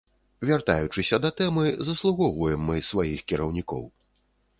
Вяртаючыся 0.49 1.19
да 1.25 1.29
тэмы, 1.41 1.65
заслугоўваем 1.89 2.65
мы 2.71 2.81
сваіх 2.89 3.19
кіраўнікоў. 3.33 3.83